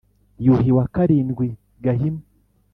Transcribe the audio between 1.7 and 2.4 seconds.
gahima